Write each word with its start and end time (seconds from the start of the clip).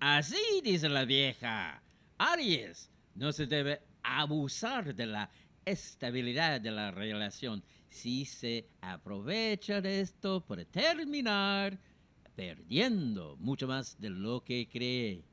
Así 0.00 0.60
dice 0.62 0.88
la 0.88 1.04
vieja. 1.04 1.82
Aries, 2.18 2.90
no 3.14 3.32
se 3.32 3.46
debe 3.46 3.80
abusar 4.02 4.94
de 4.94 5.06
la 5.06 5.30
estabilidad 5.64 6.60
de 6.60 6.70
la 6.70 6.90
relación. 6.92 7.64
Si 7.90 8.24
se 8.24 8.68
aprovecha 8.80 9.80
de 9.80 10.00
esto, 10.00 10.44
puede 10.44 10.66
terminar 10.66 11.78
perdiendo 12.36 13.36
mucho 13.40 13.66
más 13.66 14.00
de 14.00 14.10
lo 14.10 14.44
que 14.44 14.68
cree. 14.68 15.24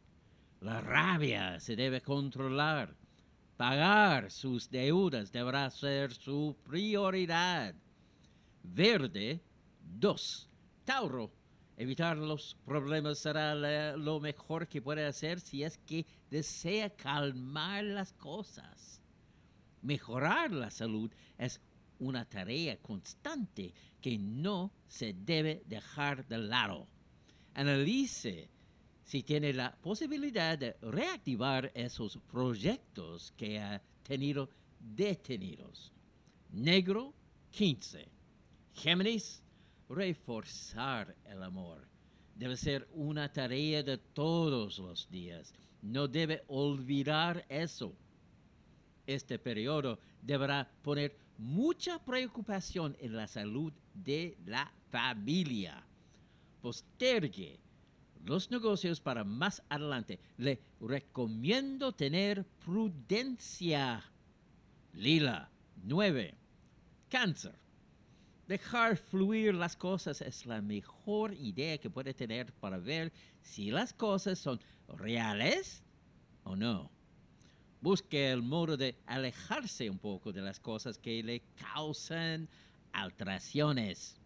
La 0.62 0.82
rabia 0.82 1.60
se 1.60 1.76
debe 1.76 2.02
controlar. 2.02 2.96
Pagar 3.58 4.32
sus 4.32 4.70
deudas 4.70 5.32
deberá 5.32 5.70
ser 5.70 6.12
su 6.12 6.58
prioridad. 6.64 7.76
Verde 8.64 9.42
2. 10.00 10.50
Tauro. 10.84 11.32
Evitar 11.78 12.18
los 12.18 12.56
problemas 12.66 13.20
será 13.20 13.54
lo 13.98 14.20
mejor 14.20 14.68
que 14.68 14.82
puede 14.82 15.06
hacer 15.06 15.42
si 15.42 15.64
es 15.64 15.78
que 15.80 16.06
desea 16.30 16.90
calmar 16.90 17.84
las 17.84 18.14
cosas. 18.14 19.02
Mejorar 19.82 20.52
la 20.52 20.72
salud 20.72 21.12
es 21.38 21.60
una 22.00 22.26
tarea 22.26 22.78
constante 22.78 23.74
que 24.02 24.18
no 24.18 24.72
se 24.88 25.14
debe 25.14 25.64
dejar 25.66 26.26
de 26.28 26.38
lado. 26.38 26.88
Analice 27.54 28.50
si 29.04 29.24
tiene 29.24 29.54
la 29.54 29.76
posibilidad 29.76 30.58
de 30.58 30.76
reactivar 30.82 31.72
esos 31.76 32.18
proyectos 32.32 33.34
que 33.38 33.60
ha 33.60 33.82
tenido 34.04 34.50
detenidos. 34.80 35.92
Negro 36.52 37.14
15. 37.52 38.08
Géminis, 38.74 39.42
reforzar 39.90 41.16
el 41.26 41.44
amor. 41.44 41.88
Debe 42.36 42.58
ser 42.58 42.88
una 42.94 43.32
tarea 43.32 43.84
de 43.84 43.98
todos 43.98 44.80
los 44.80 45.10
días. 45.10 45.54
No 45.82 46.08
debe 46.08 46.44
olvidar 46.48 47.46
eso. 47.50 47.96
Este 49.08 49.38
periodo 49.40 50.00
deberá 50.22 50.70
poner 50.82 51.16
mucha 51.38 52.00
preocupación 52.04 52.98
en 53.00 53.16
la 53.16 53.28
salud 53.28 53.72
de 53.94 54.38
la 54.46 54.72
familia. 54.90 55.84
Postergue 56.62 57.60
los 58.26 58.50
negocios 58.50 59.00
para 59.00 59.24
más 59.24 59.62
adelante. 59.70 60.20
Le 60.38 60.60
recomiendo 60.82 61.92
tener 61.92 62.44
prudencia. 62.66 64.04
Lila 64.94 65.50
9. 65.84 66.34
Cáncer. 67.10 67.65
Dejar 68.48 68.98
fluir 68.98 69.56
las 69.56 69.76
cosas 69.76 70.22
es 70.22 70.46
la 70.46 70.62
mejor 70.62 71.34
idea 71.34 71.80
que 71.80 71.90
puede 71.90 72.14
tener 72.14 72.54
para 72.54 72.78
ver 72.78 73.12
si 73.42 73.72
las 73.72 73.92
cosas 73.92 74.38
son 74.38 74.60
reales 74.88 75.82
o 76.44 76.56
no. 76.56 76.92
Busque 77.82 78.32
el 78.32 78.44
modo 78.44 78.78
de 78.78 78.96
alejarse 79.08 79.90
un 79.90 79.98
poco 79.98 80.32
de 80.32 80.42
las 80.42 80.60
cosas 80.60 80.98
que 80.98 81.24
le 81.24 81.42
causan 81.74 82.48
alteraciones. 82.94 84.20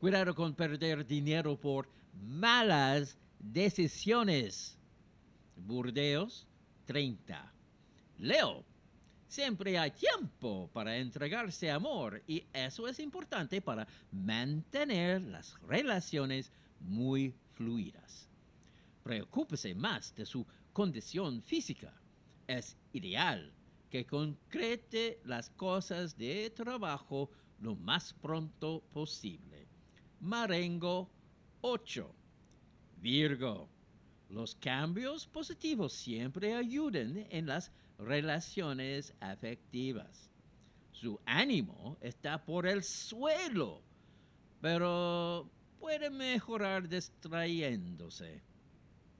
Cuidado 0.00 0.34
con 0.34 0.54
perder 0.54 1.06
dinero 1.06 1.56
por 1.56 1.88
malas 2.22 3.16
decisiones. 3.38 4.76
Burdeos 5.56 6.46
30. 6.86 7.52
Leo. 8.18 8.71
Siempre 9.32 9.78
hay 9.78 9.92
tiempo 9.92 10.68
para 10.74 10.98
entregarse 10.98 11.70
amor 11.70 12.22
y 12.26 12.44
eso 12.52 12.86
es 12.86 12.98
importante 13.00 13.62
para 13.62 13.88
mantener 14.10 15.22
las 15.22 15.58
relaciones 15.62 16.52
muy 16.80 17.34
fluidas. 17.52 18.28
Preocúpese 19.02 19.74
más 19.74 20.14
de 20.14 20.26
su 20.26 20.46
condición 20.74 21.40
física. 21.40 21.94
Es 22.46 22.76
ideal 22.92 23.50
que 23.88 24.04
concrete 24.04 25.18
las 25.24 25.48
cosas 25.48 26.14
de 26.18 26.50
trabajo 26.50 27.30
lo 27.58 27.74
más 27.74 28.12
pronto 28.12 28.82
posible. 28.92 29.66
Marengo 30.20 31.08
8. 31.62 32.14
Virgo. 33.00 33.71
Los 34.32 34.54
cambios 34.54 35.26
positivos 35.26 35.92
siempre 35.92 36.54
ayudan 36.54 37.26
en 37.28 37.44
las 37.44 37.70
relaciones 37.98 39.12
afectivas. 39.20 40.30
Su 40.90 41.20
ánimo 41.26 41.98
está 42.00 42.42
por 42.42 42.66
el 42.66 42.82
suelo, 42.82 43.82
pero 44.62 45.50
puede 45.78 46.08
mejorar 46.08 46.88
distrayéndose. 46.88 48.40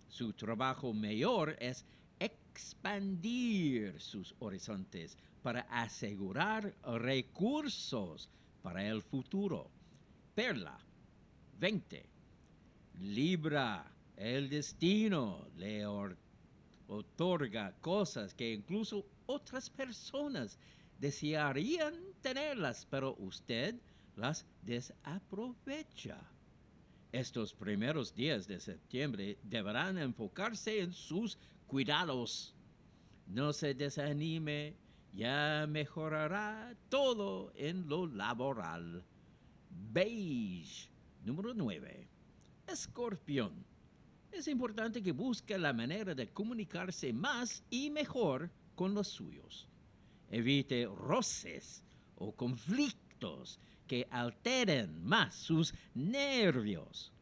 Su 0.09 0.33
trabajo 0.33 0.95
mayor 0.95 1.59
es 1.61 1.85
expandir 2.19 4.01
sus 4.01 4.35
horizontes 4.39 5.19
para 5.43 5.61
asegurar 5.69 6.75
recursos 6.85 8.31
para 8.63 8.89
el 8.89 9.03
futuro. 9.03 9.71
Perla 10.35 10.79
20. 11.59 12.03
Libra, 13.01 13.93
el 14.17 14.49
destino 14.49 15.47
le 15.57 15.87
or- 15.87 16.17
otorga 16.89 17.73
cosas 17.81 18.35
que 18.35 18.53
incluso 18.53 19.07
otras 19.27 19.71
personas 19.71 20.59
desearían 20.99 21.95
tenerlas, 22.21 22.87
pero 22.91 23.17
usted 23.19 23.75
las 24.17 24.45
desaprovecha. 24.63 26.19
Estos 27.13 27.53
primeros 27.55 28.15
días 28.15 28.47
de 28.47 28.61
septiembre 28.61 29.39
deberán 29.43 29.99
enfocarse 29.99 30.81
en 30.81 30.93
sus 30.93 31.37
cuidados. 31.67 32.55
No 33.27 33.53
se 33.53 33.75
desanime, 33.75 34.77
ya 35.13 35.67
mejorará 35.69 36.75
todo 36.89 37.53
en 37.55 37.89
lo 37.89 38.07
laboral. 38.07 39.05
Beige, 39.93 40.89
número 41.25 41.53
9. 41.55 42.09
Escorpión. 42.67 43.65
Es 44.33 44.49
importante 44.49 45.03
que 45.03 45.13
busque 45.13 45.59
la 45.59 45.75
manera 45.75 46.15
de 46.15 46.29
comunicarse 46.29 47.13
más 47.13 47.63
y 47.69 47.91
mejor 47.91 48.51
con 48.75 48.95
los 48.95 49.09
suyos. 49.09 49.69
Evite 50.31 50.87
roces 50.87 51.85
o 52.17 52.33
conflictos 52.33 53.61
que 53.87 54.07
alteren 54.11 55.05
más 55.05 55.35
sus 55.35 55.75
nervios. 55.95 57.13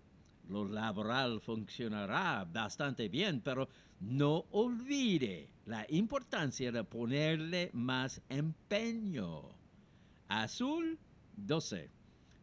Lo 0.49 0.65
laboral 0.65 1.41
funcionará 1.41 2.45
bastante 2.45 3.09
bien, 3.09 3.41
pero 3.41 3.69
no 3.99 4.47
olvide 4.53 5.51
la 5.67 5.85
importancia 5.89 6.71
de 6.71 6.85
ponerle 6.85 7.71
más 7.73 8.23
empeño. 8.29 9.49
Azul 10.29 10.97
12. 11.37 11.91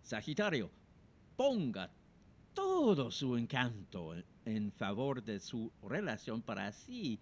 Sagitario, 0.04 0.70
ponga 1.38 1.90
todo 2.54 3.12
su 3.12 3.38
encanto 3.38 4.14
en, 4.48 4.72
favor 4.72 5.24
de 5.24 5.40
su 5.40 5.72
relación 5.84 6.42
para 6.42 6.68
así 6.68 7.20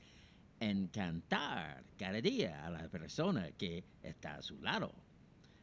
encantar 0.59 1.83
cada 1.97 2.21
día 2.21 2.65
a 2.65 2.69
la 2.69 2.87
persona 2.89 3.51
que 3.57 3.83
está 4.03 4.35
a 4.35 4.41
su 4.41 4.61
lado. 4.61 4.93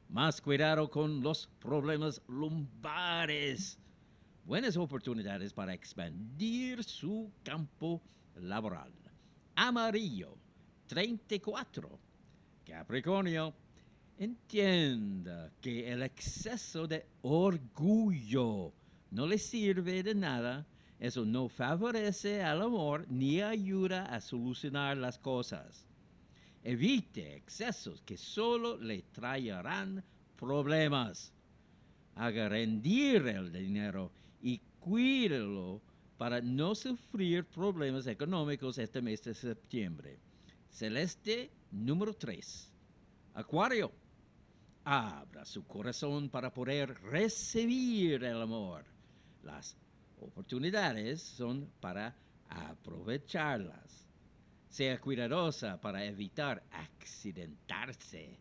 Más 0.08 0.40
cuidado 0.40 0.90
con 0.90 1.22
los 1.22 1.48
problemas 1.60 2.20
lumbares. 2.28 3.78
Buenas 4.44 4.76
oportunidades 4.76 5.52
para 5.52 5.72
expandir 5.72 6.82
su 6.84 7.30
campo 7.42 8.02
laboral. 8.34 8.92
Amarillo 9.54 10.36
34. 10.88 11.98
Capricornio, 12.66 13.54
entienda 14.18 15.50
que 15.60 15.90
el 15.90 16.02
exceso 16.02 16.86
de 16.86 17.06
orgullo 17.22 18.72
no 19.10 19.26
le 19.26 19.38
sirve 19.38 20.02
de 20.02 20.14
nada. 20.14 20.66
Eso 21.02 21.24
no 21.24 21.48
favorece 21.48 22.44
al 22.44 22.62
amor 22.62 23.06
ni 23.10 23.42
ayuda 23.42 24.04
a 24.04 24.21
solucionar 24.21 24.97
las 24.97 25.18
cosas. 25.18 25.84
Evite 26.62 27.34
excesos 27.34 28.00
que 28.03 28.16
solo 28.16 28.77
le 28.77 29.03
traerán 29.10 30.04
problemas. 30.36 31.32
Haga 32.15 32.48
rendir 32.48 33.27
el 33.27 33.53
dinero 33.53 34.12
y 34.42 34.60
cuídelo 34.78 35.82
para 36.18 36.41
no 36.41 36.72
sufrir 36.77 37.47
problemas 37.47 38.06
económicos 38.06 38.78
este 38.78 39.03
mes 39.03 39.24
de 39.24 39.34
septiembre. 39.34 40.21
Celeste 40.71 41.50
número 41.72 42.15
3. 42.15 42.71
Acuario. 43.34 43.91
Abra 44.84 45.44
su 45.44 45.65
corazón 45.65 46.28
para 46.28 46.54
poder 46.54 46.94
recibir 47.03 48.22
el 48.22 48.41
amor. 48.41 48.84
Las 49.42 49.77
oportunidades 50.24 51.22
son 51.22 51.71
para 51.80 52.15
aprovecharlas. 52.48 54.07
Sea 54.69 55.01
cuidadosa 55.01 55.80
para 55.80 56.04
evitar 56.04 56.63
accidentarse. 56.71 58.39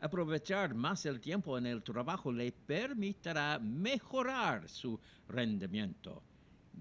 Aprovechar 0.00 0.74
más 0.74 1.06
el 1.06 1.20
tiempo 1.20 1.56
en 1.56 1.66
el 1.66 1.82
trabajo 1.82 2.32
le 2.32 2.50
permitirá 2.50 3.60
mejorar 3.60 4.68
su 4.68 4.98
rendimiento. 5.28 6.22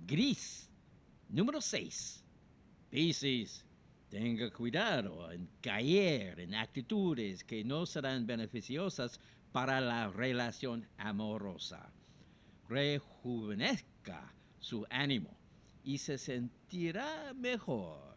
Gris, 0.08 0.68
número 1.30 1.62
6. 1.62 2.24
Piscis, 2.90 3.64
tenga 4.10 4.50
cuidado 4.50 5.32
en 5.32 5.48
caer 5.62 6.40
en 6.40 6.56
actitudes 6.56 7.44
que 7.44 7.64
no 7.64 7.86
serán 7.86 8.26
beneficiosas 8.26 9.20
para 9.52 9.80
la 9.80 10.10
relación 10.10 10.88
amorosa. 10.98 11.94
Rejuvenezca 12.68 13.91
su 14.60 14.86
ánimo 14.90 15.30
y 15.84 15.98
se 15.98 16.18
sentirá 16.18 17.34
mejor. 17.34 18.16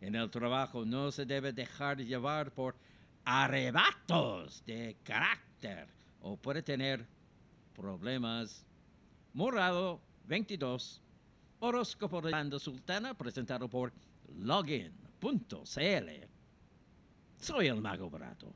En 0.00 0.14
el 0.14 0.30
trabajo 0.30 0.84
no 0.84 1.10
se 1.10 1.24
debe 1.24 1.52
dejar 1.52 1.98
llevar 1.98 2.52
por 2.52 2.76
arrebatos 3.24 4.62
de 4.66 4.96
carácter 5.02 5.88
o 6.20 6.36
puede 6.36 6.62
tener 6.62 7.06
problemas. 7.74 8.64
Morado 9.32 10.00
22. 10.26 11.00
Horóscopo 11.60 12.20
de 12.20 12.30
Banda 12.32 12.58
Sultana 12.58 13.14
presentado 13.14 13.68
por 13.68 13.92
login.cl. 14.38 16.10
Soy 17.38 17.66
el 17.68 17.80
Mago 17.80 18.10
Barato. 18.10 18.52